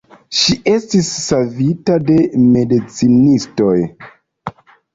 [0.35, 2.17] Ŝi estis savita de
[2.55, 3.79] medicinistoj.